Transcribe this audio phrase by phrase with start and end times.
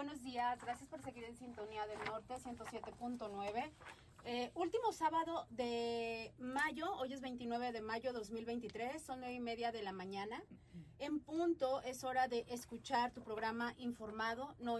[0.00, 0.58] buenos días.
[0.62, 3.70] Gracias por seguir en sintonía del norte 107.9.
[4.24, 9.72] Eh, último sábado de mayo, hoy es 29 de mayo 2023, son nueve y media
[9.72, 10.42] de la mañana.
[11.00, 14.78] En punto es hora de escuchar tu programa informado, no,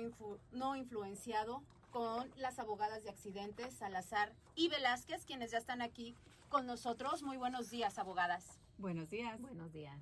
[0.52, 6.14] no influenciado, con las abogadas de accidentes Salazar y Velázquez, quienes ya están aquí
[6.48, 7.22] con nosotros.
[7.22, 8.58] Muy buenos días, abogadas.
[8.78, 9.38] Buenos días.
[9.38, 10.00] Buenos días.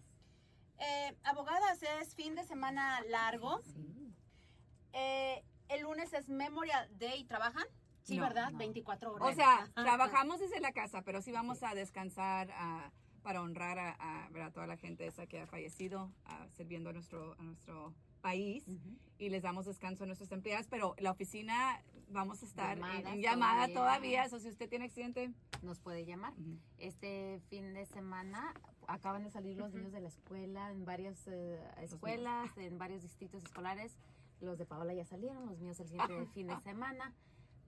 [0.78, 3.60] Eh, abogadas, es fin de semana largo.
[3.62, 4.07] Sí.
[4.98, 7.24] Eh, el lunes es Memorial Day.
[7.24, 7.64] ¿Trabajan?
[8.02, 8.52] Sí, ¿verdad?
[8.54, 9.28] 24 horas.
[9.28, 12.48] O sea, trabajamos desde la casa, pero sí vamos a descansar
[13.22, 16.10] para honrar a, toda la gente esa que ha fallecido
[16.56, 18.64] sirviendo a nuestro, a nuestro país
[19.18, 23.68] y les damos descanso a nuestros empleados, pero la oficina vamos a estar en, llamada
[23.68, 24.24] todavía.
[24.24, 25.30] Eso si usted tiene accidente,
[25.62, 26.32] nos puede llamar.
[26.78, 28.54] Este fin de semana
[28.86, 33.44] acaban de salir los niños de la escuela en varias eh, escuelas, en varios distritos
[33.44, 33.98] escolares.
[34.40, 37.14] Los de Paola ya salieron, los míos el siguiente fin de semana.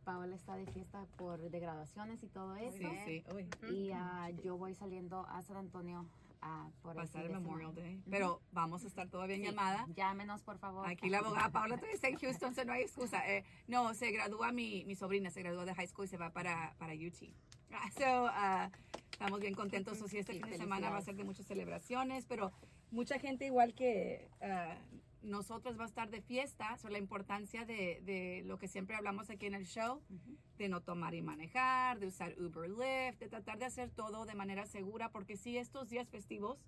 [0.05, 2.79] Paola está de fiesta por de graduaciones y todo eso.
[3.05, 3.71] Sí, sí.
[3.71, 6.07] Y uh, yo voy saliendo a San Antonio
[6.43, 8.03] a por pasar el Memorial Day.
[8.09, 9.87] Pero vamos a estar todavía en llamada.
[9.95, 10.89] Llámenos, por favor.
[10.89, 13.29] Aquí la abogada Paola todavía está en Houston, no hay excusa.
[13.31, 16.31] Eh, no, se gradúa mi, mi sobrina, se graduó de high school y se va
[16.31, 17.35] para, para UT.
[17.73, 19.99] Ah, so, uh, estamos bien contentos.
[20.09, 22.53] Sí, este fin de semana va a ser de muchas celebraciones, pero
[22.91, 28.01] mucha gente igual que uh, nosotros va a estar de fiesta, sobre la importancia de,
[28.05, 30.01] de, lo que siempre hablamos aquí en el show,
[30.59, 34.35] de no tomar y manejar, de usar Uber Lyft, de tratar de hacer todo de
[34.35, 36.59] manera segura, porque si estos días festivos,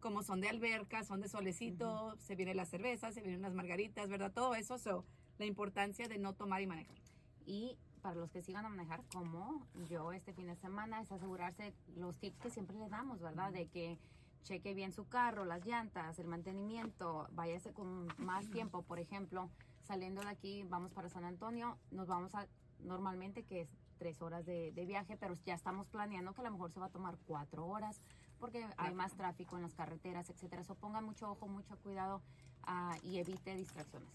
[0.00, 4.08] como son de alberca, son de solecito, se viene la cerveza, se vienen las margaritas,
[4.08, 4.32] ¿verdad?
[4.32, 5.04] Todo eso, so,
[5.38, 6.96] la importancia de no tomar y manejar.
[7.44, 11.74] Y para los que sigan a manejar como yo este fin de semana, es asegurarse
[11.96, 13.52] los tips que siempre le damos, ¿verdad?
[13.52, 13.98] De que
[14.46, 19.50] cheque bien su carro, las llantas, el mantenimiento, váyase con más tiempo, por ejemplo,
[19.82, 22.46] saliendo de aquí, vamos para San Antonio, nos vamos a
[22.78, 26.70] normalmente que es tres horas de, viaje, pero ya estamos planeando que a lo mejor
[26.70, 28.00] se va a tomar cuatro horas
[28.38, 30.60] porque hay más tráfico en las carreteras, etcétera.
[30.60, 32.20] Eso ponga mucho ojo, mucho cuidado
[32.64, 34.08] ah, y evite distracciones.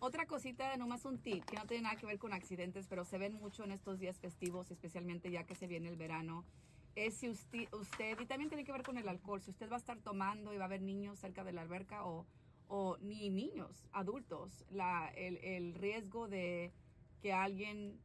[0.00, 3.16] Otra cosita, nomás un tip, que no tiene nada que ver con accidentes, pero se
[3.16, 6.44] ven mucho en estos días festivos, especialmente ya que se viene el verano
[6.94, 9.76] es si usted, usted, y también tiene que ver con el alcohol, si usted va
[9.76, 12.26] a estar tomando y va a haber niños cerca de la alberca o,
[12.68, 16.72] o ni niños, adultos, la, el, el riesgo de
[17.20, 17.98] que alguien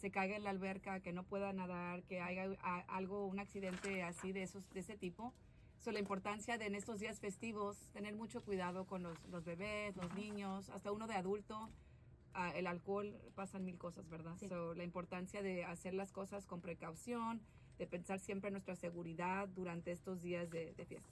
[0.00, 2.44] se caiga en la alberca, que no pueda nadar, que haya
[2.88, 5.34] algo, un accidente así de, esos, de ese tipo.
[5.78, 9.96] So, la importancia de en estos días festivos tener mucho cuidado con los, los bebés,
[9.96, 11.68] los niños, hasta uno de adulto.
[12.32, 14.36] Ah, el alcohol pasan mil cosas, ¿verdad?
[14.38, 17.42] So, la importancia de hacer las cosas con precaución,
[17.80, 21.08] de pensar siempre en nuestra seguridad durante estos días de, fiesta.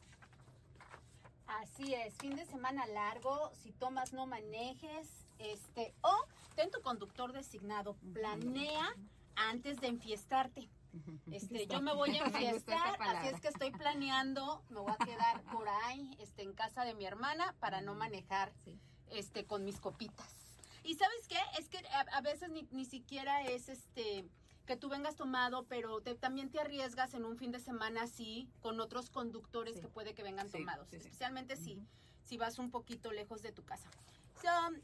[1.47, 5.09] Así es, fin de semana largo, si tomas no manejes,
[5.39, 6.15] este, o
[6.57, 8.95] ten tu conductor designado, planea
[9.35, 10.69] antes de enfiestarte.
[11.33, 15.43] Este, yo me voy a enfiestar, así es que estoy planeando, me voy a quedar
[15.51, 18.53] por ahí, este, en casa de mi hermana para no manejar,
[19.11, 20.35] este, con mis copitas.
[20.85, 21.79] Y sabes qué, es que
[22.13, 24.27] a, veces ni, ni siquiera es, este,
[24.69, 28.81] que tú vengas tomado, pero también te arriesgas en un fin de semana así con
[28.81, 31.83] otros conductores que puede que vengan tomados, especialmente si,
[32.23, 33.89] si vas un poquito lejos de tu casa.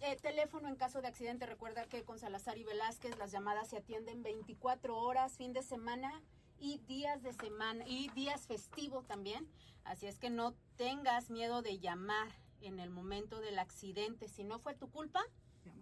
[0.01, 3.77] Eh, teléfono en caso de accidente, recuerda que con Salazar y Velázquez las llamadas se
[3.77, 6.23] atienden 24 horas, fin de semana
[6.59, 9.47] y días de semana y días festivos también.
[9.85, 12.29] Así es que no tengas miedo de llamar
[12.63, 14.29] en el momento del accidente.
[14.29, 15.23] Si no fue tu culpa,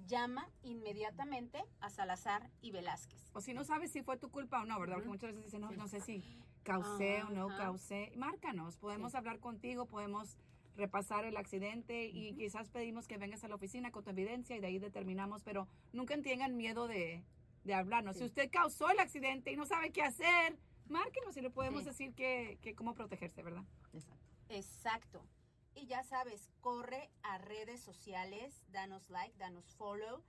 [0.06, 3.30] llama inmediatamente a Salazar y Velázquez.
[3.32, 4.96] O si no sabes si fue tu culpa o no, ¿verdad?
[4.96, 6.22] Porque muchas veces dicen, no, no sé si
[6.62, 8.12] causé o no causé.
[8.16, 10.36] Márcanos, podemos hablar contigo, podemos
[10.76, 14.60] repasar el accidente y quizás pedimos que vengas a la oficina con tu evidencia y
[14.60, 17.22] de ahí determinamos, pero nunca tengan miedo de,
[17.64, 18.16] de hablarnos.
[18.16, 22.14] Si usted causó el accidente y no sabe qué hacer, márquenos y le podemos decir
[22.14, 23.64] que, que cómo protegerse, ¿verdad?
[23.92, 24.22] Exacto.
[24.48, 25.26] Exacto.
[25.74, 30.22] Y ya sabes, corre a redes sociales, danos like, danos follow,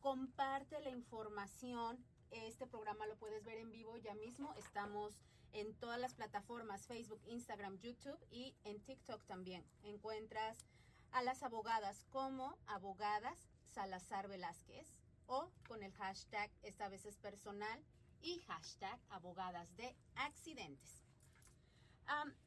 [0.00, 2.04] comparte la información.
[2.30, 4.54] Este programa lo puedes ver en vivo ya mismo.
[4.54, 5.20] Estamos
[5.52, 9.64] en todas las plataformas, Facebook, Instagram, YouTube y en TikTok también.
[9.82, 10.66] Encuentras
[11.12, 17.82] a las abogadas como abogadas Salazar Velázquez o con el hashtag, esta vez es personal,
[18.20, 21.02] y hashtag abogadas de accidentes.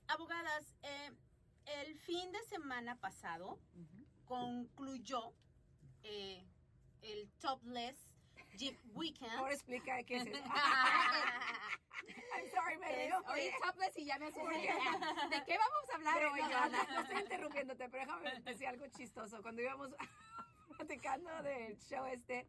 [0.08, 1.12] abogadas, eh,
[1.66, 3.60] el fin de semana pasado
[4.26, 5.34] concluyó
[6.04, 6.44] eh,
[7.02, 7.98] el Topless
[8.58, 9.32] Jeep Weekend.
[9.34, 10.44] Ahora explica qué es eso.
[12.36, 14.52] I'm sorry, me Oye, topless y ya me asusté.
[15.30, 19.42] ¿De qué vamos a hablar hoy, no, no, estoy interrumpiéndote, pero déjame decir algo chistoso.
[19.42, 19.90] Cuando íbamos
[20.78, 22.48] platicando del show este,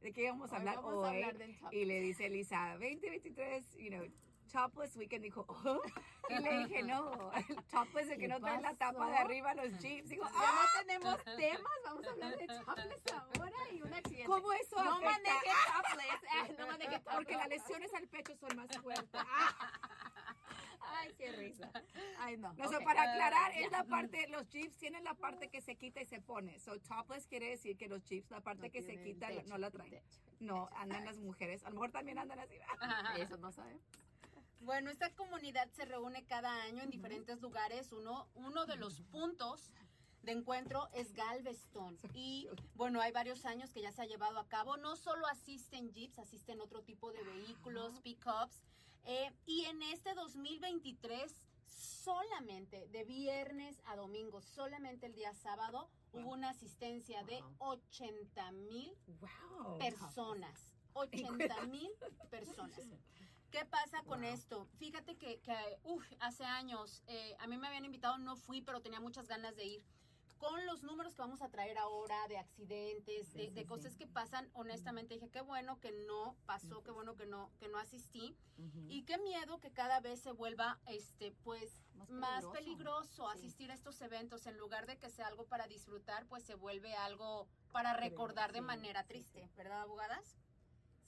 [0.00, 1.16] de que íbamos a Hoy hablar vamos a hoy.
[1.16, 1.72] hablar del topless.
[1.80, 4.06] y le dice Elisa, 2023, you know,
[4.46, 5.22] topless weekend.
[5.24, 5.80] Dijo, "Oh".
[6.28, 9.54] Y le dije, no, el topless de que ¿Qué no traen la tapa de arriba
[9.54, 10.08] los jeeps.
[10.08, 14.26] Digo, Ya "Ah, no tenemos temas, vamos a hablar de topless ahora y un accidente.
[14.26, 15.10] ¿cómo eso No afecta?
[15.12, 17.14] maneje topless, ah, no maneje topless.
[17.16, 19.08] Porque las lesiones al pecho son más fuertes.
[19.14, 19.70] Ah.
[20.98, 21.70] Ay, qué risa.
[22.20, 22.52] Ay, no.
[22.54, 22.84] No, so, ok.
[22.84, 23.60] para aclarar, Ya.
[23.60, 26.58] es la parte, los jeeps tienen la parte que se quita y se pone.
[26.60, 29.58] So, topless quiere decir que los jeeps, la parte No que se quita, techo, no
[29.58, 29.90] la traen.
[29.90, 30.20] techo.
[30.40, 31.64] No, andan las mujeres.
[31.64, 32.56] A lo mejor también andan así.
[33.18, 33.82] Eso no sabemos.
[34.66, 37.92] Bueno, esta comunidad se reúne cada año en diferentes lugares.
[37.92, 39.70] Uno, uno de los puntos
[40.22, 41.96] de encuentro es Galveston.
[42.14, 44.76] Y bueno, hay varios años que ya se ha llevado a cabo.
[44.76, 48.64] No solo asisten jeeps, asisten otro tipo de vehículos, pickups.
[49.04, 51.32] Eh, y en este 2023,
[51.64, 58.92] solamente de viernes a domingo, solamente el día sábado, hubo una asistencia de 80 mil
[59.20, 59.78] Wow.
[59.78, 60.74] personas.
[60.94, 61.92] 80 mil
[62.30, 62.80] personas.
[63.56, 64.66] ¿Qué pasa con esto?
[64.78, 68.82] Fíjate que, que, uf, hace años eh, a mí me habían invitado, no fui, pero
[68.82, 69.84] tenía muchas ganas de ir.
[70.36, 73.92] Con los números que vamos a traer ahora de accidentes, de, Sí, de sí, cosas
[73.94, 73.98] sí.
[74.00, 77.78] que pasan, honestamente dije, qué bueno que no pasó, qué bueno que no, que no
[77.78, 78.36] asistí.
[78.90, 82.52] Y qué miedo que cada vez se vuelva, este, pues, Más más peligroso.
[82.52, 83.38] peligroso, Sí.
[83.38, 84.44] asistir a estos eventos.
[84.46, 88.60] En lugar de que sea algo para disfrutar, pues se vuelve algo para recordar de
[88.60, 90.36] manera triste, ¿verdad, abogadas?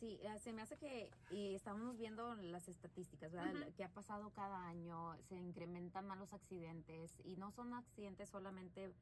[0.00, 3.52] Sí, eh, se me hace que y estábamos viendo las estadísticas, ¿verdad?
[3.76, 8.92] Que ha pasado cada año, se incrementan más los accidentes y no son accidentes solamente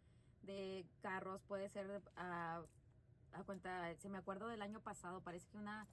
[0.42, 2.62] de carros, puede ser a,
[3.32, 5.86] a cuenta, se me acuerdo del año pasado, parece que una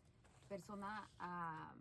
[0.47, 1.73] persona ah,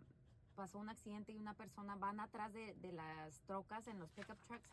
[0.55, 4.37] pasó un accidente y una persona van atrás de, de las trocas en los pickup
[4.47, 4.69] trucks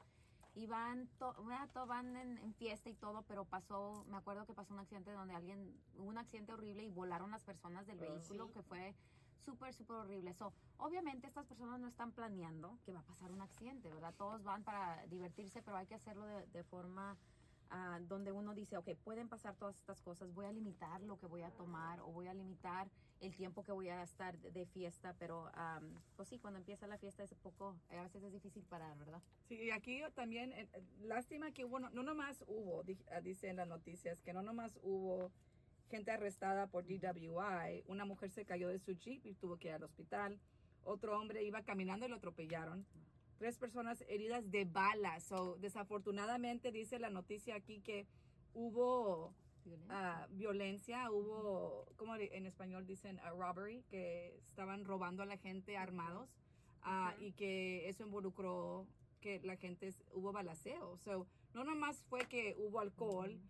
[0.60, 1.34] y van, to-
[1.72, 5.10] to- van en, en fiesta y todo, pero pasó, me acuerdo que pasó un accidente
[5.10, 8.52] donde alguien, hubo un accidente horrible y volaron las personas del vehículo, Sí.
[8.52, 8.94] que fue
[9.46, 10.34] súper, súper horrible.
[10.34, 14.14] So, obviamente estas personas no están planeando que va a pasar un accidente, ¿verdad?
[14.18, 17.16] Todos van para divertirse, pero hay que hacerlo de, de forma
[17.70, 21.26] ah, donde uno dice, ok, pueden pasar todas estas cosas, voy a limitar lo que
[21.26, 22.88] voy a tomar o voy a limitar
[23.20, 26.98] el tiempo que voy a estar de, fiesta, pero am, pues sí, cuando empieza la
[26.98, 29.20] fiesta es poco, a veces es difícil parar, ¿verdad?
[29.48, 33.48] Sí, y aquí también, eh, eh, lástima que hubo, no, no nomás hubo, ah, dice
[33.48, 35.30] en las noticias, que no nomás hubo
[35.90, 39.74] gente arrestada por DWI, una mujer se cayó de su jeep y tuvo que ir
[39.74, 40.38] al hospital,
[40.84, 42.86] otro hombre iba caminando y lo atropellaron,
[43.40, 48.06] tres personas heridas de balas, so, desafortunadamente dice la noticia aquí que
[48.52, 49.32] hubo
[49.88, 56.28] ah, violencia, hubo, como en español dicen, robbery, que estaban robando a la gente armados
[56.82, 57.24] ah, Ujú.
[57.24, 58.86] y que eso involucró
[59.22, 60.98] que la gente, hubo balaceo.
[60.98, 63.40] So, no nomás fue que hubo alcohol,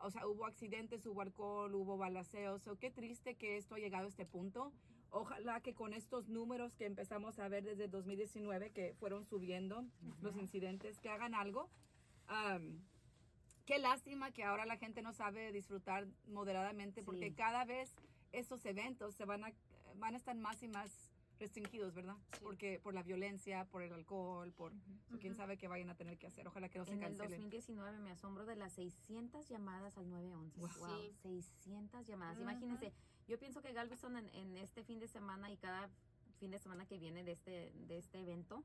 [0.00, 2.58] o sea, hubo accidentes, hubo alcohol, hubo balaceo.
[2.58, 4.72] So, qué triste que esto ha llegado a este punto.
[5.10, 9.84] Ojalá que con estos números que empezamos a ver desde 2019, que fueron subiendo
[10.20, 11.70] los incidentes, que hagan algo.
[12.26, 12.80] Am,
[13.64, 17.04] qué lástima que ahora la gente no sabe disfrutar moderadamente, Sí.
[17.06, 17.94] porque cada vez
[18.32, 19.52] estos eventos se van a,
[19.98, 20.90] van a estar más y más
[21.38, 22.16] restringidos, ¿verdad?
[22.32, 22.40] Sí.
[22.42, 24.72] Porque por la violencia, por el alcohol, por
[25.08, 26.46] so, quién sabe qué vayan a tener que hacer.
[26.48, 27.30] Ojalá que no se En el cancelen.
[27.42, 30.60] 2019 me asombro de las 600 llamadas al 911.
[30.60, 30.68] Wow.
[30.78, 31.14] Wow, Sí.
[31.22, 32.36] 600 llamadas.
[32.36, 32.42] Ujú.
[32.42, 32.92] Imagínense,
[33.28, 35.90] yo pienso que Galveston en, en este fin de semana y cada
[36.38, 38.62] fin de semana que viene de este, de este evento,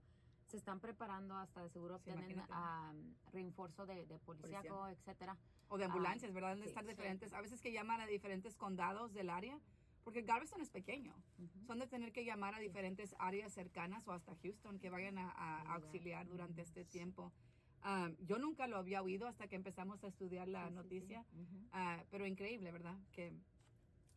[0.48, 2.94] se están preparando hasta de seguro Sí, obtienen ah,
[3.32, 5.38] reinforzo de, de policíaco, etcétera.
[5.70, 6.58] O de ambulancias, ¿verdad?
[6.58, 6.90] De sí, estar sí.
[6.90, 7.34] diferentes.
[7.34, 9.58] A veces que llaman a diferentes condados del área,
[10.04, 11.16] porque Galveston es pequeño.
[11.40, 11.66] Ujú.
[11.66, 15.30] Son de tener que llamar a diferentes áreas cercanas o hasta Houston que vayan a,
[15.32, 17.32] a auxiliar durante este tiempo.
[17.84, 20.76] Um, yo nunca lo había oído hasta que empezamos a estudiar la Sí, sí, sí.
[20.76, 21.68] noticia, Ujú.
[21.72, 22.98] Ah, pero increíble, ¿verdad?
[23.14, 23.34] Que,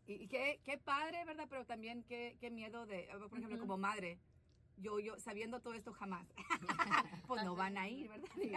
[0.07, 1.47] y, y qué, qué padre, ¿verdad?
[1.49, 3.61] Pero también qué, qué miedo de, por ejemplo, Ujú.
[3.61, 4.19] como madre,
[4.77, 6.27] yo, yo sabiendo todo esto jamás,
[7.29, 8.29] pues no van a ir, ¿verdad?
[8.35, 8.53] sí.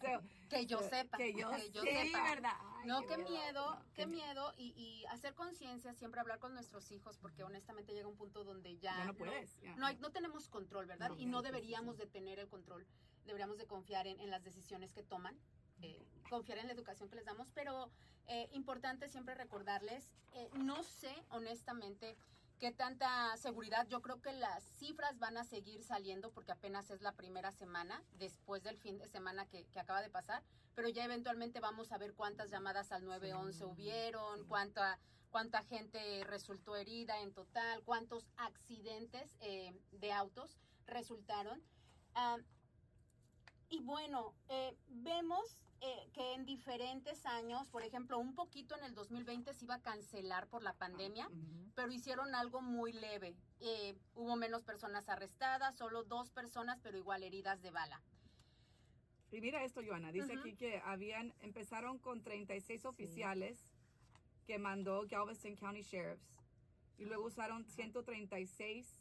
[0.00, 1.16] So, Que yo so, sepa.
[1.16, 2.24] Que yo, que yo sí, sepa.
[2.24, 2.52] ¿verdad?
[2.60, 3.30] Ay, No, qué miedo.
[3.30, 7.92] miedo, No, qué miedo y, y hacer conciencia, siempre hablar con nuestros hijos, porque honestamente
[7.94, 9.60] llega un punto donde ya, Ya no puedes.
[9.60, 9.76] ya.
[9.76, 11.10] no, hay- no tenemos control, ¿verdad?
[11.10, 12.02] No, y no sí, sí, deberíamos sí.
[12.02, 12.84] de tener el control,
[13.24, 15.38] deberíamos de confiar en, en las decisiones que toman,
[15.82, 17.90] eh, confiar en la educación que les damos, pero
[18.26, 22.16] eh, importante siempre recordarles, eh, no sé honestamente
[22.58, 27.00] qué tanta seguridad, yo creo que las cifras van a seguir saliendo porque apenas es
[27.00, 30.42] la primera semana, después del fin de semana que, que acaba de pasar,
[30.74, 34.44] pero ya eventualmente vamos a ver cuántas llamadas al 911 Sí, hubieron, sí.
[34.46, 34.98] cuánta
[35.30, 41.62] cuánta gente resultó herida en total, cuántos accidentes eh, de autos resultaron.
[42.14, 42.38] Ah,
[43.68, 48.94] y bueno, eh, vemos eh, que en diferentes años, por ejemplo, un poquito en el
[48.94, 51.72] 2020 se iba a cancelar por la pandemia, Ujú.
[51.74, 53.34] pero hicieron algo muy leve.
[53.60, 58.02] Eh, hubo menos personas arrestadas, solo dos personas, pero igual heridas de bala.
[59.32, 63.70] Y mira esto, Joana, dice aquí que habían, empezaron con 36 oficiales
[64.46, 66.28] que mandó Galveston County Sheriffs
[66.98, 68.96] y luego usaron 136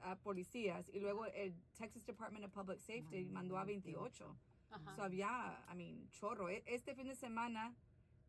[0.00, 4.36] ah, policías y luego el Texas Department of Public Safety mandó a 28.
[4.74, 4.96] Ajá.
[4.96, 6.48] So había, I mean, chorro.
[6.48, 7.74] E- Este fin de semana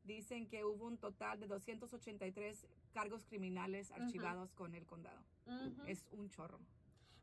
[0.04, 5.20] dicen que hubo un total de 283 cargos criminales archivados con el condado.
[5.48, 5.84] Ujú.
[5.88, 6.60] Es un chorro.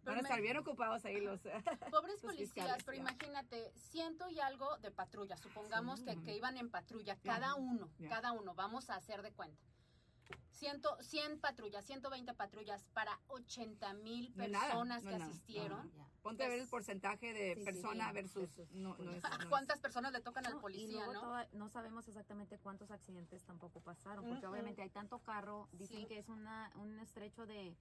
[0.05, 1.41] Pero Van a estar bien ocupados ahí los...
[1.93, 3.03] Pobres los policías, pero ya.
[3.03, 6.07] imagínate, ciento y algo de patrulla, supongamos Sí.
[6.07, 9.63] que, que iban en patrulla, cada uno, cada uno, vamos a hacer de cuenta.
[10.51, 15.91] Ciento, 100 patrullas, 120 patrullas para 80 mil No es nada, personas no que asistieron.
[16.23, 18.35] Ponte a ver el Pues- porcentaje de Sí, persona sí, versus...
[18.57, 21.13] versus No, no es, no es- ¿Cuántas personas le tocan al No, y policía, luego
[21.15, 21.21] no?
[21.21, 26.07] toda- no sabemos exactamente cuántos accidentes tampoco pasaron, porque obviamente hay tanto carro, dicen Sí.
[26.07, 27.75] que es una, un estrecho de,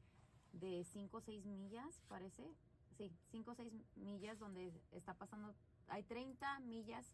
[0.53, 2.51] de 5 o 6 millas, parece.
[2.97, 5.53] Sí, 5 o 6 millas donde está pasando,
[5.87, 7.05] hay 30 millas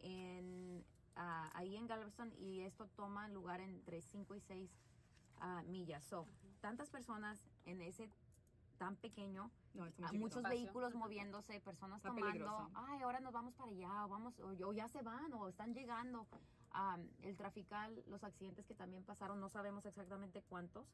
[0.00, 0.84] en,
[1.16, 4.70] ah, ahí en Galveston y esto toma lugar entre 5 y 6
[5.66, 6.04] millas.
[6.04, 6.26] So,
[6.60, 8.08] tantas personas en ese
[8.78, 10.20] tan pequeño no, está muy a chiquito.
[10.20, 10.58] muchos Espacio.
[10.58, 12.70] vehículos moviéndose, personas Está tomando, peligroso.
[12.74, 15.74] ay, ahora nos vamos para allá, o vamos, o, o ya se van, o están
[15.74, 16.26] llegando.
[16.76, 20.84] Am, el trafical, los accidentes que también pasaron, no sabemos exactamente cuántos.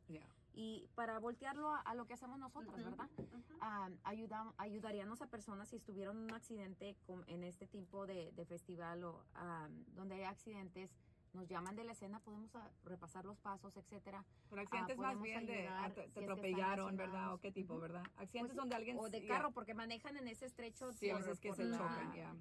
[0.53, 3.09] Y para voltearlo a, a lo que hacemos nosotros, Ujú, ¿verdad?
[3.19, 3.59] ujú.
[3.61, 8.31] Am, ayuda- ayudaríamos a personas si estuvieron en un accidente con- en este tipo de,
[8.33, 10.91] de festival o am, donde hay accidentes,
[11.33, 14.25] nos llaman de la escena, podemos ah, repasar los pasos, etcétera.
[14.49, 17.35] Pero accidentes más podemos bien de ayudar ah, te, si es te que atropellaron, ¿verdad?
[17.35, 18.03] ¿O qué tipo, verdad?
[18.17, 18.99] Accidentes Pues, donde alguien...
[18.99, 20.93] o de carro, porque manejan en ese estrecho.
[20.93, 22.35] Sí, a por- veces que por se la- chocan, ya.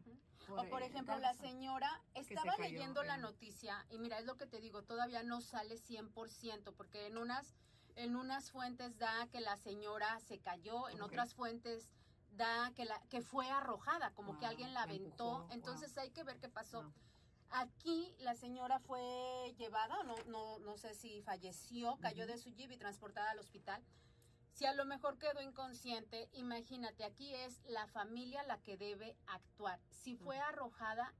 [0.51, 4.35] O por ejemplo, la señora se estaba cayó, leyendo la noticia y mira, es lo
[4.35, 7.55] que te digo, todavía no sale 100% porque en unas
[7.95, 11.91] en unas fuentes da que la señora se cayó, en otras fuentes
[12.31, 15.41] da que la que fue arrojada, como que alguien la aventó.
[15.41, 16.91] empujó, Entonces hay que ver qué pasó.
[17.51, 22.71] Aquí la señora fue llevada, no, no, no sé si falleció, cayó de su jeep
[22.71, 23.83] y transportada al hospital.
[24.53, 29.79] Si a lo mejor quedó inconsciente, imagínate, aquí es la familia la que debe actuar.
[29.89, 31.13] Si fue arrojada,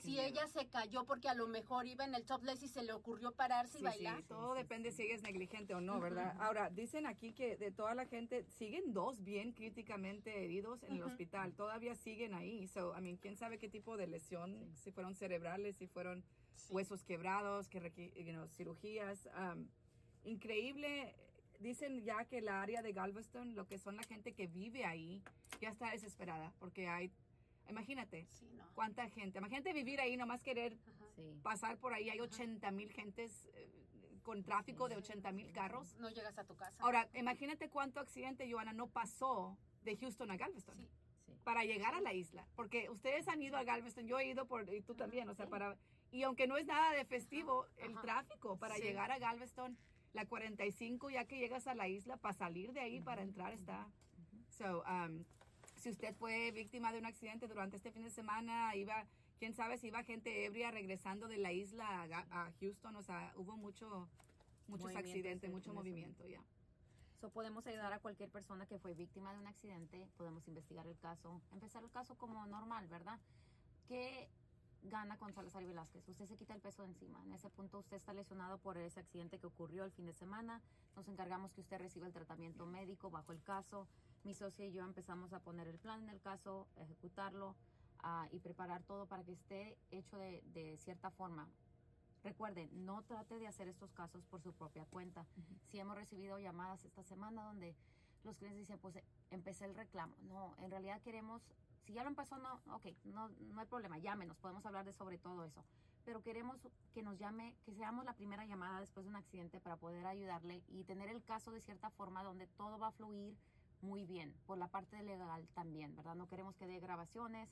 [0.00, 0.22] si miedo.
[0.24, 3.32] ella se cayó porque a lo mejor iba en el topless y se le ocurrió
[3.32, 4.16] pararse y Sí, bailar.
[4.18, 4.96] sí, todo Sí, sí, depende sí.
[4.96, 6.36] si ella es negligente o no, ¿verdad?
[6.40, 11.02] Ahora, dicen aquí que de toda la gente, siguen dos bien críticamente heridos en el
[11.02, 12.66] hospital, todavía siguen ahí.
[12.68, 16.24] So, I mean, quién sabe qué tipo de lesión, si fueron cerebrales, si fueron
[16.54, 16.72] Sí.
[16.72, 17.78] huesos quebrados, que
[18.16, 19.28] you know, cirugías.
[19.36, 19.68] um,
[20.24, 21.14] increíble.
[21.60, 25.20] Dicen ya que la área de Galveston, lo que son la gente que vive ahí,
[25.60, 27.10] ya está desesperada porque hay,
[27.68, 28.64] imagínate, Sí, no.
[28.74, 30.76] cuánta gente, imagínate vivir ahí, nomás querer.
[31.16, 31.40] Sí.
[31.42, 33.68] pasar por ahí, hay 80 mil gentes eh,
[34.22, 35.96] con tráfico de 80 mil carros.
[35.98, 36.80] No llegas a tu casa.
[36.80, 40.88] Ahora, imagínate cuánto accidente, Joana, no pasó de Houston a Galveston Sí.
[41.26, 41.32] Sí.
[41.42, 44.72] para llegar a la isla, porque ustedes han ido a Galveston, yo he ido por,
[44.72, 45.50] y tú también, o sea, Sí.
[45.50, 45.76] para,
[46.12, 48.02] y aunque no es nada de festivo, el Ajá.
[48.02, 48.82] tráfico para Sí.
[48.82, 49.76] llegar a Galveston,
[50.12, 53.90] la 45, ya que llegas a la isla, para salir de ahí, para entrar está.
[54.50, 55.24] So, um,
[55.78, 59.06] si usted fue víctima de un accidente durante este fin de semana, iba,
[59.38, 63.56] quién sabe si iba gente ebria regresando de la isla a, Houston, o sea, hubo
[63.56, 64.08] mucho,
[64.66, 66.42] muchos accidentes, mucho movimiento, ya.
[67.20, 70.96] So, podemos ayudar a cualquier persona que fue víctima de un accidente, podemos investigar el
[70.98, 73.18] caso, empezar el caso como normal, ¿verdad?
[73.88, 74.28] ¿Qué
[74.82, 76.08] gana con Salazar y Velázquez?
[76.08, 77.20] Usted se quita el peso de encima.
[77.24, 80.60] En ese punto usted está lesionado por ese accidente que ocurrió el fin de semana.
[80.94, 83.88] Nos encargamos que usted reciba el tratamiento médico bajo el caso.
[84.24, 87.54] Mi socia y yo empezamos a poner el plan en el caso, ejecutarlo
[88.30, 91.48] y preparar todo para que esté hecho de, de cierta forma.
[92.22, 95.24] Recuerden, no trate de hacer estos casos por su propia cuenta.
[95.70, 97.74] Si hemos recibido llamadas esta semana donde
[98.24, 98.98] los clientes dicen, pues
[99.30, 100.14] empecé el reclamo.
[100.22, 101.42] No, en realidad queremos,
[101.86, 105.18] si ya lo empezó, no, ok, no, no hay problema, llámenos, podemos hablar de sobre
[105.18, 105.64] todo eso.
[106.04, 106.58] Pero queremos
[106.92, 110.62] que nos llame, que seamos la primera llamada después de un accidente para poder ayudarle
[110.68, 113.36] y tener el caso de cierta forma donde todo va a fluir
[113.82, 116.14] muy bien, por la parte legal también, ¿verdad?
[116.14, 117.48] No queremos que dé grabaciones,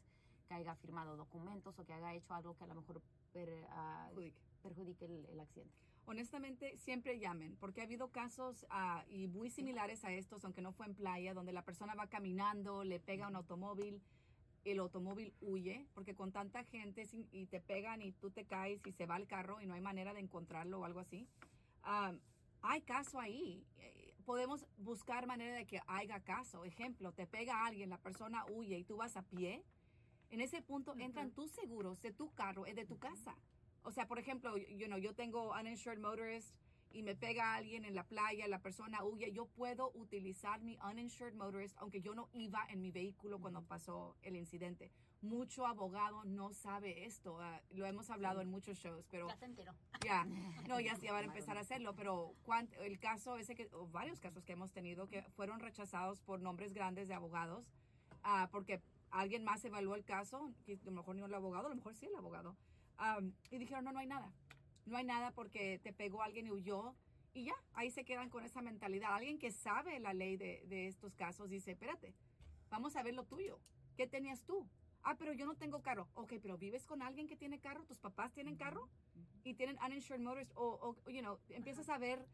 [0.48, 3.02] que haya firmado documentos o que haya hecho algo que a lo mejor
[3.32, 3.66] per-
[4.14, 4.40] Judique.
[4.62, 5.74] perjudique el, el accidente.
[6.08, 10.72] Honestamente, siempre llamen, porque ha habido casos ah, y muy similares a estos, aunque no
[10.72, 14.00] fue en playa, donde la persona va caminando, le pega un automóvil,
[14.64, 18.92] el automóvil huye, porque con tanta gente y te pegan y tú te caes y
[18.92, 21.26] se va el carro y no hay manera de encontrarlo o algo así.
[21.82, 22.12] Ah,
[22.62, 23.64] hay caso ahí.
[24.26, 26.64] Eh, Podemos buscar manera de que haya caso.
[26.64, 29.62] Ejemplo, te pega alguien, la persona huye y tú vas a pie.
[30.30, 33.36] En ese punto entran tus seguros de tu carro y de tu casa.
[33.84, 36.52] O sea, por ejemplo, you know, yo tengo uninsured motorist
[36.96, 41.34] y me pega alguien en la playa, la persona huye, yo puedo utilizar mi uninsured
[41.34, 44.90] motorist aunque yo no iba en mi vehículo cuando pasó el incidente.
[45.20, 47.38] Mucho abogado no sabe esto.
[47.38, 49.74] ah, lo hemos hablado en muchos shows, pero Ya te entero.
[50.02, 50.24] ya,
[50.70, 52.34] no, ya, ya van a empezar a hacerlo, pero
[52.80, 56.72] el caso ese que, o varios casos que hemos tenido que fueron rechazados por nombres
[56.72, 57.70] grandes de abogados,
[58.22, 61.70] ah, porque alguien más evaluó el caso, que a lo mejor no el abogado, a
[61.70, 62.56] lo mejor sí el abogado,
[62.96, 64.32] am, y dijeron, no, no hay nada,
[64.86, 66.94] no hay nada porque te pegó alguien y huyó,
[67.34, 69.14] y ya, ahí se quedan con esa mentalidad.
[69.14, 72.14] Alguien que sabe la ley de, de estos casos dice, espérate,
[72.70, 73.60] vamos a ver lo tuyo,
[73.96, 74.66] ¿qué tenías tú?
[75.02, 76.08] Ah, pero yo no tengo carro.
[76.14, 78.88] Ok, pero vives con alguien que tiene carro, tus papás tienen carro
[79.44, 82.26] y tienen uninsured motorist o, o, you know, empiezas a ver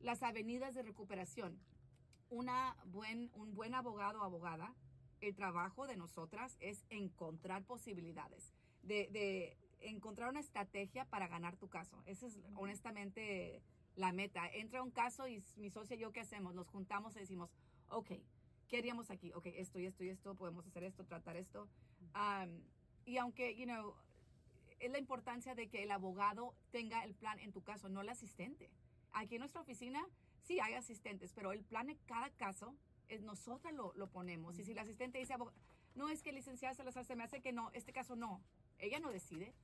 [0.00, 1.58] las avenidas de recuperación.
[2.28, 4.74] Una buen, un buen abogado o abogada,
[5.20, 11.68] el trabajo de nosotras es encontrar posibilidades, de, de encontrar una estrategia para ganar tu
[11.68, 12.02] caso.
[12.06, 13.62] Esa es honestamente
[13.96, 14.48] la meta.
[14.48, 16.54] Entra un caso y mi socia y yo, ¿qué hacemos?
[16.54, 17.50] Nos juntamos y decimos,
[17.88, 18.12] ok,
[18.68, 19.32] ¿qué haríamos aquí?
[19.32, 21.68] Ok, esto y esto y esto, podemos hacer esto, tratar esto.
[22.14, 22.60] Um,
[23.04, 23.94] y aunque, you know,
[24.78, 28.08] es la importancia de que el abogado tenga el plan en tu caso, no el
[28.08, 28.70] asistente.
[29.12, 30.06] Aquí en nuestra oficina
[30.42, 32.76] sí hay asistentes, pero el plan en cada caso
[33.08, 34.58] es nosotras lo, lo ponemos.
[34.58, 35.52] Y si el asistente dice, "Abog-
[35.94, 38.40] no es que licenciada Salazar se me hace que no, este caso no,
[38.78, 39.54] ella no decide,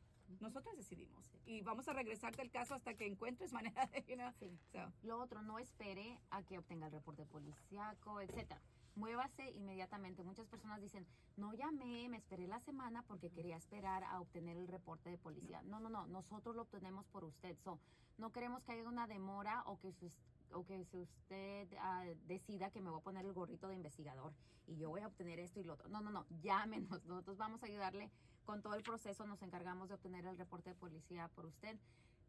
[0.41, 1.31] nosotras decidimos.
[1.47, 4.59] Y vamos a regresarte el caso hasta que encuentres manera de, you know, Sí.
[4.73, 8.61] so, Lo otro, no espere a que obtenga el reporte policíaco, etcétera.
[8.97, 10.23] Muévase inmediatamente.
[10.23, 11.05] Muchas personas dicen,
[11.37, 15.62] no llamé, me esperé la semana porque quería esperar a obtener el reporte de policía.
[15.62, 17.57] No, no, no, nosotros lo obtenemos por usted.
[17.64, 17.79] So,
[18.19, 20.12] no queremos que haya una demora o que, sus-
[20.53, 24.33] o que si usted ah, decida que me voy a poner el gorrito de investigador
[24.69, 25.88] y yo voy a obtener esto y lo otro.
[25.88, 27.05] No, no, no, llámenos.
[27.05, 28.11] Nosotros vamos a ayudarle
[28.44, 29.26] con todo el proceso.
[29.26, 31.76] Nos encargamos de obtener el reporte de policía por usted.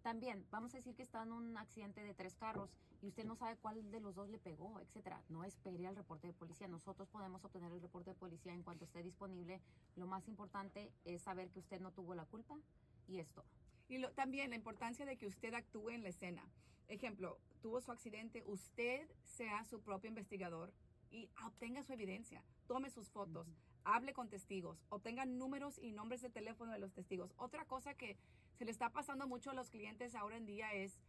[0.02, 2.70] También, vamos a decir que está en un accidente de tres carros
[3.02, 5.22] y usted no sabe cuál de los dos le pegó, etcétera.
[5.30, 6.68] No espere al reporte de policía.
[6.68, 9.60] Nosotros podemos obtener el reporte de policía en cuanto esté disponible.
[9.96, 12.56] Lo más importante es saber que usted no tuvo la culpa
[13.08, 13.44] y esto.
[13.88, 16.44] Y lo- también la importancia de que usted actúe en la escena.
[16.88, 20.72] Ejemplo, tuvo su accidente, usted sea su propio investigador
[21.10, 22.44] y obtenga su evidencia.
[22.68, 23.48] Tome sus fotos,
[23.86, 27.34] hable con testigos, obtenga números y nombres de teléfono de los testigos.
[27.38, 28.18] Otra cosa que
[28.58, 31.00] se le está pasando mucho a los clientes ahora en día es,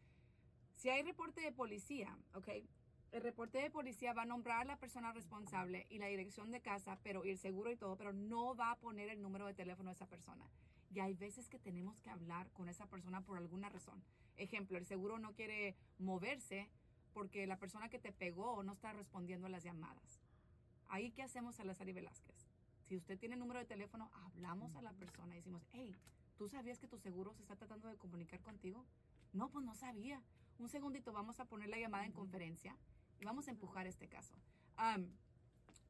[0.75, 2.49] si hay reporte de policía, ¿ok?
[3.13, 6.61] El reporte de policía va a nombrar a la persona responsable y la dirección de
[6.61, 9.55] casa, pero y el seguro y todo, pero no va a poner el número de
[9.55, 10.45] teléfono de esa persona.
[10.91, 14.03] Y hay veces que tenemos que hablar con esa persona por alguna razón.
[14.37, 16.69] Ejemplo, el seguro no quiere moverse
[17.15, 20.21] porque la persona que te pegó no está respondiendo a las llamadas.
[20.89, 22.56] Ahí, ¿qué hacemos, Salazar y Velázquez?
[22.89, 25.97] Si usted tiene número de teléfono, hablamos a la persona y decimos, hey,
[26.37, 28.85] ¿tú sabías que tu seguro se está tratando de comunicar contigo?
[29.33, 30.23] No, pues no sabía.
[30.59, 32.77] Un segundito, vamos a poner la llamada en conferencia
[33.21, 34.35] y vamos a empujar este caso.
[34.77, 35.11] Am,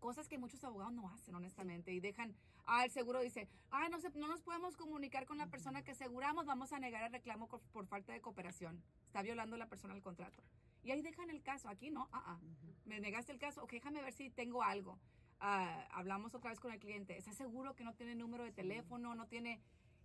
[0.00, 4.00] cosas que muchos abogados no hacen, honestamente, y dejan, ah, el seguro dice, ah, no,
[4.00, 7.46] se, no nos podemos comunicar con la persona que aseguramos, vamos a negar el reclamo
[7.46, 8.82] por, por falta de cooperación.
[9.06, 10.42] Está violando la persona el contrato.
[10.82, 12.40] Y ahí dejan el caso, aquí no, ah, ah.
[12.86, 14.98] Me negaste el caso, ok, déjame ver si tengo algo.
[15.40, 19.14] Ah, hablamos otra vez con el cliente, ¿estás seguro que no tiene número de teléfono,
[19.14, 19.60] no tiene...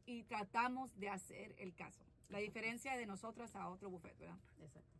[0.05, 2.03] Y tratamos de hacer el caso.
[2.29, 4.37] La diferencia de nosotras a otro buffet, ¿verdad?
[4.59, 4.97] Exacto.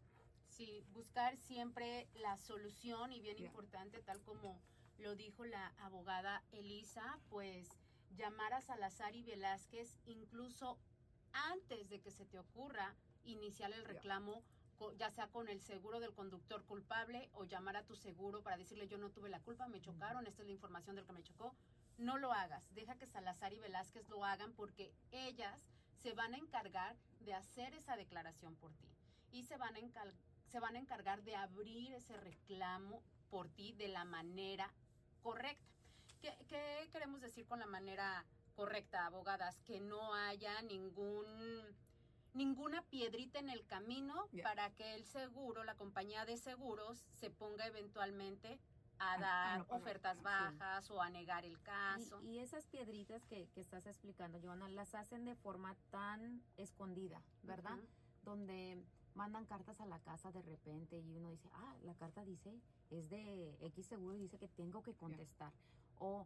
[0.47, 4.61] Sí, buscar siempre la solución y bien importante, tal como
[4.99, 7.67] lo dijo la abogada Elisa, pues
[8.15, 10.77] llamar a Salazar y Velázquez incluso
[11.33, 14.43] antes de que se te ocurra iniciar el reclamo,
[14.97, 18.87] ya sea con el seguro del conductor culpable o llamar a tu seguro para decirle
[18.87, 21.53] yo no tuve la culpa, me chocaron, esta es la información del que me chocó.
[21.97, 25.61] No lo hagas, deja que Salazar y Velázquez lo hagan porque ellas
[26.01, 28.87] se van a encargar de hacer esa declaración por ti
[29.31, 30.15] y se van a, encal-
[30.47, 34.73] se van a encargar de abrir ese reclamo por ti de la manera
[35.21, 35.63] correcta.
[36.21, 39.61] ¿Qué, qué queremos decir con la manera correcta, abogadas?
[39.61, 41.25] Que no haya ningún
[42.33, 47.67] ninguna piedrita en el camino para que el seguro, la compañía de seguros, se ponga
[47.67, 48.59] eventualmente
[48.99, 49.81] a A- a dar no pagar.
[49.81, 50.23] ofertas Sí.
[50.23, 52.21] bajas o a negar el caso.
[52.23, 57.21] Y, y esas piedritas que, que estás explicando, Joana, las hacen de forma tan escondida,
[57.43, 57.79] ¿verdad?
[58.23, 58.77] Donde
[59.15, 62.53] mandan cartas a la casa de repente y uno dice, ah, la carta dice,
[62.91, 65.51] es de X seguro y dice que tengo que contestar.
[65.99, 66.25] O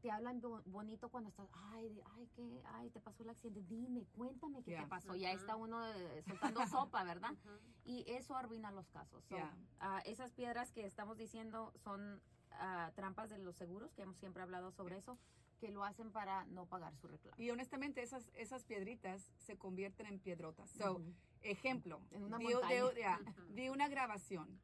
[0.00, 2.62] te hablan bo- bonito cuando estás, ay, de- ay, ¿qué?
[2.66, 4.82] Ay, te pasó el accidente, dime, cuéntame qué Ya.
[4.82, 5.14] te pasó.
[5.16, 5.40] Y ahí Ujú.
[5.44, 7.30] está uno eh, soltando sopa, ¿verdad?
[7.84, 9.24] Y eso arruina los casos.
[9.24, 9.56] So, Ya.
[9.80, 12.20] ah, esas piedras que estamos diciendo son
[12.52, 15.18] ah, trampas de los seguros, que hemos siempre hablado sobre eso.
[15.58, 17.34] que lo hacen para no pagar su reclamo.
[17.36, 20.70] Y honestamente, esas, esas piedritas se convierten en piedrotas.
[20.70, 21.02] So,
[21.42, 24.60] ejemplo, En una vi, de- ya, vi una grabación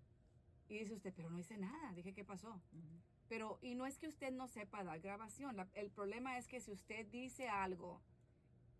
[0.68, 1.92] y dice usted, pero no hice nada.
[1.94, 2.61] Dije, ¿qué pasó?
[3.29, 5.57] Pero, y no es que usted no sepa dar grabación.
[5.57, 8.01] La- el problema es que si usted dice algo,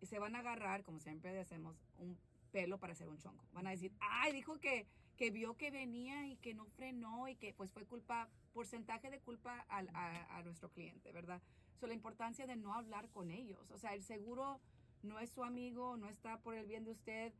[0.01, 2.17] se van a agarrar, como siempre hacemos, un
[2.51, 3.43] pelo para hacer un chongo.
[3.53, 7.35] Van a decir, ay, dijo que, que vio que venía y que no frenó y
[7.35, 11.41] que pues fue culpa, porcentaje de culpa al- a, a nuestro cliente, ¿verdad?
[11.79, 13.71] So, la importancia de no hablar con ellos.
[13.71, 14.59] O sea, el seguro
[15.03, 17.33] no es su amigo, no está por el bien de usted,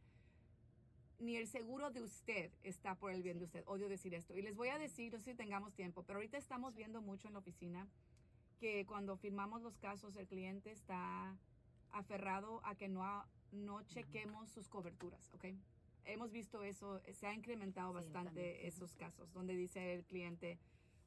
[1.19, 3.63] ni el seguro de usted está por el bien de usted.
[3.67, 4.36] Odio decir esto.
[4.36, 7.28] Y les voy a decir, no sé si tengamos tiempo, pero ahorita estamos viendo mucho
[7.28, 7.88] en la oficina
[8.60, 11.36] que cuando firmamos los casos el cliente está
[11.91, 15.45] aferrado a que no, no chequemos sus coberturas, ¿ok?
[16.06, 20.60] Hemos visto eso, se ha incrementado Sí, bastante esos casos, donde dice el cliente,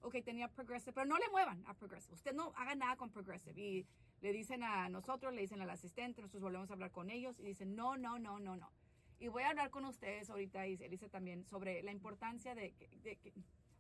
[0.03, 2.15] ok, tenía Progressive, pero no le muevan a Progressive.
[2.15, 3.61] Usted no haga nada con Progressive.
[3.61, 3.87] Y
[4.21, 7.45] le dicen a nosotros, le dicen al asistente, nosotros volvemos a hablar con ellos y
[7.45, 8.71] dicen, no, no, no, no, no.
[9.19, 13.17] Y voy a hablar con ustedes ahorita, y Elisa también, sobre la importancia de, de
[13.17, 13.33] que,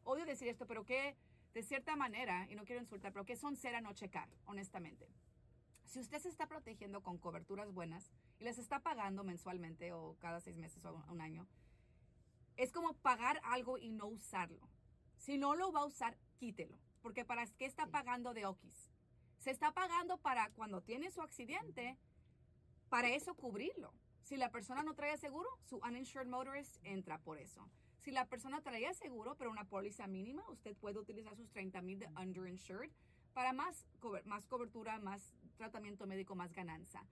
[0.05, 1.16] odio decir esto, pero que
[1.55, 5.09] de cierta manera, y no quiero insultar, pero que son ser a no checar, honestamente.
[5.85, 10.40] Si usted se está protegiendo con coberturas buenas y les está pagando mensualmente o cada
[10.40, 11.46] seis meses o un año,
[12.57, 14.68] es como pagar algo y no usarlo.
[15.16, 16.79] Si no lo va a usar, quítelo.
[17.01, 18.90] Porque ¿para qué está pagando de Okis?
[19.38, 21.96] Se está pagando para cuando tiene su accidente,
[22.88, 23.94] para eso cubrirlo.
[24.29, 27.67] Si la persona no trae seguro, su uninsured motorist entra por eso.
[27.97, 31.99] Si la persona traía seguro, pero una póliza mínima, usted puede utilizar sus 30 mil
[31.99, 32.91] de underinsured
[33.33, 33.87] para más,
[34.27, 37.07] más cobertura, más tratamiento médico, más ganancia.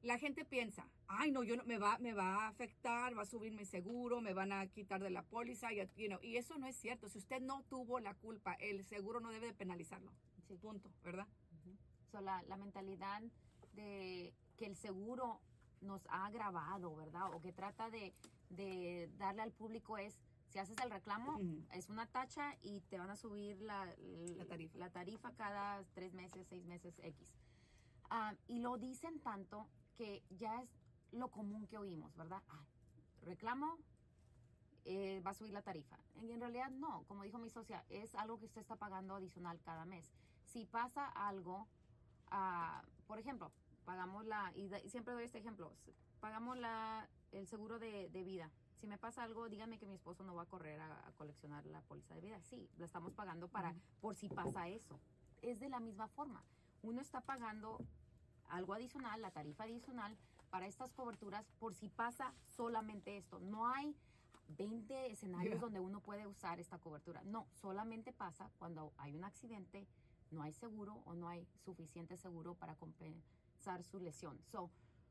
[0.00, 3.26] La gente piensa, ay no, yo no, me va, me va a afectar, va a
[3.26, 6.56] subir mi seguro, me van a quitar de la póliza, y, you know, y eso
[6.56, 7.08] no es cierto.
[7.08, 10.12] Si usted no tuvo la culpa, el seguro no debe de penalizarlo.
[10.46, 10.56] Sí.
[10.56, 11.26] Punto, ¿verdad?
[12.12, 13.22] So, la, la mentalidad
[13.72, 15.40] de que el seguro
[15.80, 17.32] nos ha agravado, ¿verdad?
[17.34, 18.12] O que trata de,
[18.50, 21.38] de darle al público es, si haces el reclamo,
[21.72, 23.86] es una tacha y te van a subir la,
[24.36, 24.78] La tarifa.
[24.78, 27.34] la tarifa cada tres meses, seis meses, X.
[28.10, 30.70] Ah, y lo dicen tanto que ya es
[31.12, 32.42] lo común que oímos, ¿verdad?
[32.48, 32.66] Ay,
[33.22, 33.76] reclamo,
[34.84, 35.98] eh, va a subir la tarifa.
[36.22, 39.60] Y en realidad no, como dijo mi socia, es algo que usted está pagando adicional
[39.62, 40.12] cada mes.
[40.44, 41.66] Si pasa algo,
[42.30, 43.50] ah, por ejemplo,
[43.86, 45.72] pagamos la, y, da- y siempre doy este ejemplo,
[46.20, 48.50] pagamos la, el seguro de, de vida.
[48.80, 51.64] Si me pasa algo, dígame que mi esposo no va a correr a, a coleccionar
[51.64, 52.40] la póliza de vida.
[52.42, 55.00] Sí, la estamos pagando para, por si pasa eso.
[55.40, 56.42] Es de la misma forma.
[56.82, 57.78] Uno está pagando
[58.50, 60.14] algo adicional, la tarifa adicional,
[60.50, 63.38] para estas coberturas por si pasa solamente esto.
[63.40, 63.96] No hay
[64.48, 65.60] 20 escenarios Yeah.
[65.60, 67.22] donde uno puede usar esta cobertura.
[67.24, 69.86] No, solamente pasa cuando hay un accidente,
[70.30, 72.74] no hay seguro o no hay suficiente seguro para
[73.56, 74.38] compensar su lesión.
[74.50, 74.70] So,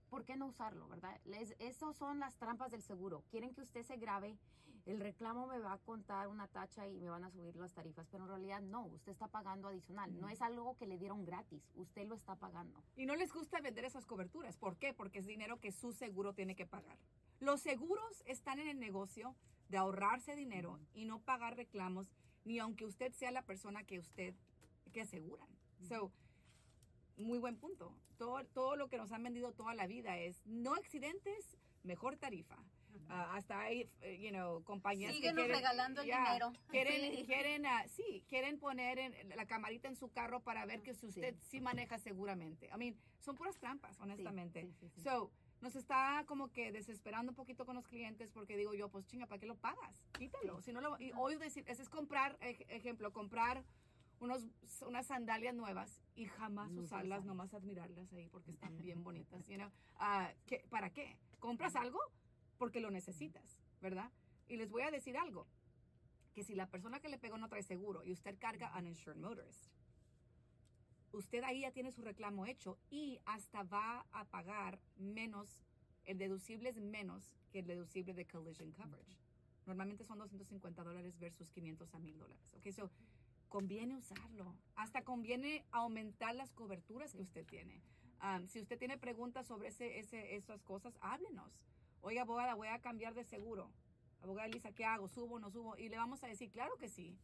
[0.09, 1.19] ¿por qué no usarlo, verdad?
[1.25, 3.23] Les, esos son las trampas del seguro.
[3.29, 4.37] Quieren que usted se grabe,
[4.85, 8.07] el reclamo me va a contar una tacha y me van a subir las tarifas,
[8.11, 10.19] pero en realidad no, usted está pagando adicional.
[10.19, 12.83] No es algo que le dieron gratis, usted lo está pagando.
[12.95, 14.57] Y no les gusta vender esas coberturas.
[14.57, 14.93] ¿Por qué?
[14.93, 16.97] Porque es dinero que su seguro tiene que pagar.
[17.39, 19.35] Los seguros están en el negocio
[19.69, 22.11] de ahorrarse dinero y no pagar reclamos,
[22.43, 24.35] ni aunque usted sea la persona que usted
[24.93, 25.49] que aseguran.
[25.81, 26.11] So,
[27.17, 27.95] muy buen punto.
[28.17, 32.57] Todo, todo lo que nos han vendido toda la vida es no accidentes, mejor tarifa.
[33.09, 36.53] Ah, hasta hay, eh, you know, compañías Síguenos que quieren, regalando el ya, dinero.
[36.69, 37.25] Quieren, Sí.
[37.25, 41.01] quieren, ah, sí, quieren poner en la camarita en su carro para ver que si
[41.01, 41.07] Sí.
[41.07, 42.67] usted sí, maneja seguramente.
[42.73, 44.61] I mean, son puras trampas, honestamente.
[44.61, 45.01] Sí, sí, sí, sí.
[45.01, 45.29] So,
[45.61, 49.27] nos está como que desesperando un poquito con los clientes porque digo yo, pues chinga,
[49.27, 50.01] ¿para qué lo pagas?
[50.17, 50.61] Quítalo.
[50.61, 53.63] Si no lo, y hoy decir, ese es comprar, ej- ejemplo, comprar
[54.25, 54.45] unos,
[54.85, 59.47] unas sandalias nuevas y jamás No usarlas, nomás admirarlas ahí porque están bien bonitas.
[59.47, 59.71] You know?
[59.97, 61.17] Ah, ¿qué- ¿Para qué?
[61.39, 61.99] ¿Compras algo?
[62.57, 64.11] Porque lo necesitas, ¿verdad?
[64.47, 65.47] Y les voy a decir algo,
[66.33, 69.67] que si la persona que le pegó no trae seguro y usted carga uninsured motorist,
[71.13, 75.57] usted ahí ya tiene su reclamo hecho y hasta va a pagar menos,
[76.03, 79.17] el deducible es menos que el deducible de collision coverage.
[79.65, 82.53] Normalmente son 250 dólares versus 500 a 1000 dólares.
[82.55, 82.91] Ok, so
[83.55, 84.53] conviene usarlo.
[84.75, 87.81] Hasta conviene aumentar las coberturas que usted tiene.
[88.21, 91.49] Um, si usted tiene preguntas sobre ese, ese, esas cosas, háblenos.
[92.01, 93.71] Oye, abogada, voy a cambiar de seguro.
[94.21, 95.07] Abogada Elisa, ¿qué hago?
[95.07, 95.77] ¿Subo o no subo?
[95.77, 97.17] Y le vamos a decir, claro que sí.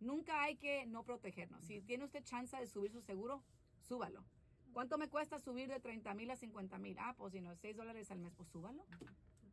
[0.00, 1.62] Nunca hay que no protegernos.
[1.66, 3.42] Si tiene usted chance de subir su seguro,
[3.82, 4.24] súbalo.
[4.72, 6.96] ¿Cuánto me cuesta subir de 30 mil a 50 mil?
[6.98, 8.86] Ah, pues si no, 6 dólares al mes, pues súbalo.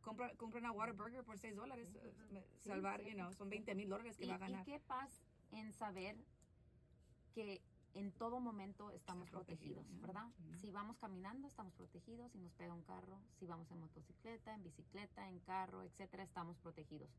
[0.00, 1.88] Compra, compra una Waterburger por 6 dólares.
[1.94, 3.10] eh, salvar, sí.
[3.10, 4.64] you know, son 20 mil dólares que ¿Y, va a y ganar.
[4.64, 6.16] qué pasa en saber
[7.34, 7.62] que
[7.94, 10.06] en todo momento estamos protegido, protegidos, ¿no?
[10.06, 10.28] ¿verdad?
[10.60, 12.32] Si vamos caminando, estamos protegidos.
[12.32, 16.56] Si nos pega un carro, si vamos en motocicleta, en bicicleta, en carro, etcétera, estamos
[16.58, 17.10] protegidos.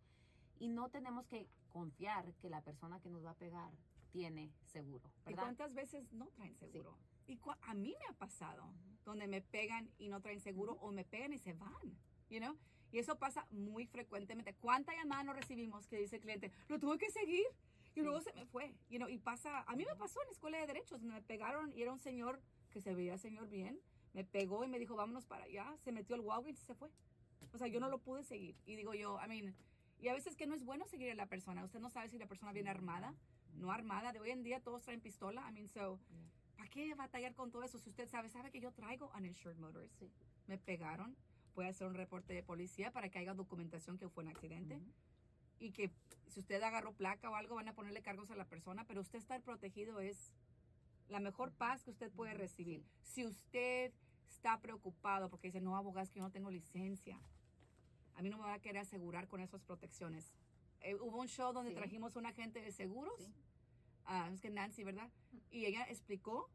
[0.59, 3.71] Y no tenemos que confiar que la persona que nos va a pegar
[4.11, 5.43] tiene seguro, ¿Y ¿verdad?
[5.43, 6.95] cuántas veces no traen seguro?
[7.25, 8.63] Y cua- a mí me ha pasado,
[9.05, 11.97] donde me pegan y no traen seguro o me pegan y se van,
[12.29, 12.55] you know?
[12.91, 14.53] Y eso pasa muy frecuentemente.
[14.53, 17.43] ¿Cuánta llamada no recibimos que dice el cliente, lo tuve que seguir
[17.95, 19.09] y luego se me fue, you know?
[19.09, 21.91] Y pasa, a mí me pasó en la escuela de derechos, me pegaron y era
[21.91, 23.79] un señor que se veía señor bien,
[24.13, 26.89] me pegó y me dijo, vámonos para allá, se metió al Walgreens y se fue.
[27.53, 28.55] O sea, yo no lo pude seguir.
[28.65, 29.55] Y digo yo, I mean,
[29.99, 31.63] y a veces que no es bueno seguir a la persona.
[31.63, 33.13] Usted no sabe si la persona viene armada,
[33.55, 34.11] no armada.
[34.11, 35.47] De hoy en día todos traen pistola.
[35.49, 35.99] I mean, so,
[36.57, 37.79] ¿para qué batallar con todo eso?
[37.79, 39.97] Si usted sabe, sabe que yo traigo uninsured motorist.
[39.99, 40.11] Sí.
[40.47, 41.15] Me pegaron.
[41.53, 44.75] Puede hacer un reporte de policía para que haya documentación que fue un accidente.
[44.75, 44.91] Ujú.
[45.63, 45.91] Y que
[46.27, 48.83] si usted agarró placa o algo, van a ponerle cargos a la persona.
[48.85, 50.33] Pero usted estar protegido es
[51.07, 52.83] la mejor paz que usted puede recibir.
[53.01, 53.93] Si usted
[54.29, 57.17] está preocupado porque dice, no, abogado, es que yo no tengo licencia.
[58.15, 60.35] A mí no me va a querer asegurar con esas protecciones.
[60.81, 61.75] Eh, hubo un show donde Sí.
[61.77, 63.33] trajimos un agente de seguros, Sí.
[64.05, 65.09] ah, es que Nancy, ¿verdad?
[65.49, 66.49] Y ella explicó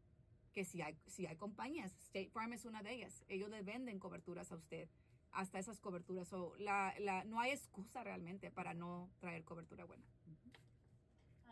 [0.52, 3.98] que si hay, si hay compañías, State Farm es una de ellas, ellos le venden
[3.98, 4.88] coberturas a usted,
[5.32, 6.28] hasta esas coberturas.
[6.28, 10.04] So, la, la, no hay excusa realmente para no traer cobertura buena.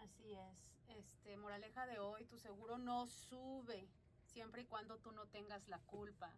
[0.03, 0.59] Así es.
[0.89, 3.89] Este, moraleja de hoy, tu seguro no sube
[4.25, 6.33] siempre y cuando tú no tengas la culpa.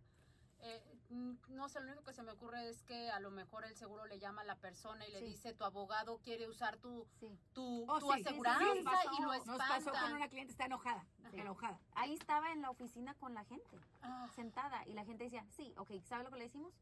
[0.61, 3.65] Eh, mm, no sé, lo único que se me ocurre es que a lo mejor
[3.65, 5.27] el seguro le llama a la persona y le Sí.
[5.27, 7.39] dice tu abogado quiere usar tu, Sí.
[7.53, 9.11] tu, Oh, tu sí, sí, sí, aseguranza pasó.
[9.17, 11.39] y lo Nos pasó con una cliente, está enojada, Sí.
[11.39, 11.79] enojada.
[11.95, 13.79] Ahí estaba en la oficina con la gente.
[14.03, 16.73] Ah, sentada y la gente decía, sí, ok, ¿sabe lo que le decimos?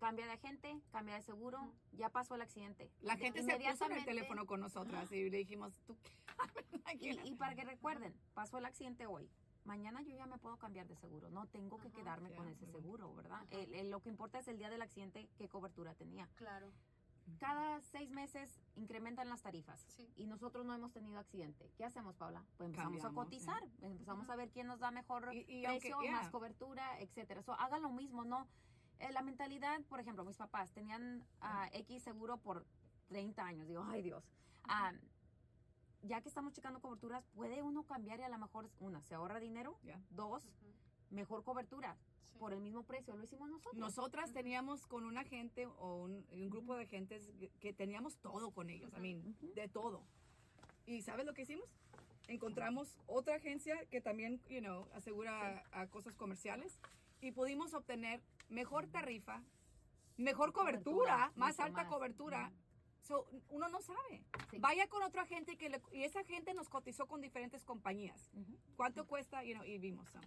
[0.00, 1.72] Cambia de agente, cambia de seguro, Ujú.
[1.92, 2.90] ya pasó el accidente.
[3.00, 5.96] La gente se puso en el teléfono con nosotras y le dijimos, tú,
[7.00, 9.30] Y, y para que recuerden, pasó el accidente hoy.
[9.64, 11.30] Mañana yo ya me puedo cambiar de seguro.
[11.30, 13.40] No tengo que quedarme con ese seguro, ¿verdad?
[13.50, 16.28] El- el- lo que importa es el día del accidente, qué cobertura tenía.
[16.36, 16.70] claro.
[17.40, 19.80] Cada seis meses incrementan las tarifas.
[19.88, 20.12] Sí.
[20.14, 21.70] Y nosotros no hemos tenido accidente.
[21.78, 22.44] ¿Qué hacemos, Paula?
[22.58, 23.62] Pues empezamos Cambiamos, a cotizar.
[23.80, 26.30] Empezamos a ver quién nos da mejor Y- y precio, aunque- más yeah.
[26.30, 27.40] cobertura, etcétera.
[27.42, 28.46] So, hagan lo mismo, ¿no?
[29.00, 32.64] Eh, la mentalidad, por ejemplo, mis papás tenían ah, X seguro por
[33.08, 33.68] 30 años.
[33.68, 34.24] Digo, ay Dios.
[34.64, 34.92] Ah,
[36.02, 39.40] ya que estamos checando coberturas, puede uno cambiar y a lo mejor, una, se ahorra
[39.40, 39.78] dinero.
[39.82, 40.00] Ya.
[40.10, 40.72] Dos, Ujú,
[41.10, 42.36] mejor cobertura sí.
[42.38, 43.16] por el mismo precio.
[43.16, 43.76] Lo hicimos nosotros.
[43.76, 48.70] Nosotras teníamos con un agente o un, un grupo de agentes que, teníamos todo con
[48.70, 49.54] ellos, I mean, Ujú.
[49.54, 50.02] de todo.
[50.86, 51.68] ¿Y sabes lo que hicimos?
[52.28, 56.78] Encontramos otra agencia que también, you know, asegura a cosas comerciales
[57.20, 59.42] y pudimos obtener mejor tarifa,
[60.16, 61.92] mejor cobertura, Cobertura, más alta más.
[61.92, 62.52] cobertura.
[63.02, 64.24] So, uno no sabe.
[64.50, 64.58] Sí.
[64.60, 68.30] Vaya con otro agente que le- y esa gente nos cotizó con diferentes compañías.
[68.76, 69.44] ¿Cuánto cuesta?
[69.44, 70.08] You know, y vimos.
[70.10, 70.18] so.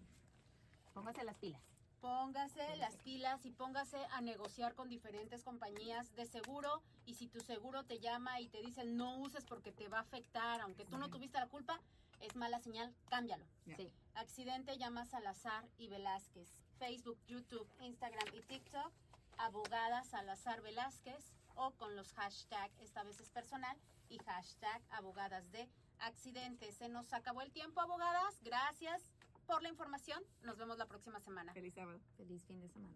[0.94, 1.62] Póngase las pilas.
[2.02, 7.40] Póngase las pilas y póngase a negociar con diferentes compañías de seguro y si tu
[7.40, 10.98] seguro te llama y te dicen no uses porque te va a afectar, aunque tú
[11.00, 11.82] no tuviste la culpa,
[12.20, 13.46] es mala señal, cámbialo.
[13.76, 13.92] Sí.
[14.14, 16.48] Accidente llama Salazar y Velázquez.
[16.78, 18.92] Facebook, YouTube, Instagram y TikTok,
[19.38, 23.78] abogada Salazar Velázquez o con los hashtag, esta vez es personal,
[24.10, 25.68] y hashtag abogadas de
[26.00, 26.76] accidentes.
[26.76, 28.40] Se nos acabó el tiempo, abogadas.
[28.42, 29.12] Gracias
[29.46, 30.24] por la información.
[30.44, 31.54] Nos vemos la próxima semana.
[31.54, 32.00] Feliz sábado.
[32.16, 32.96] Feliz fin de semana.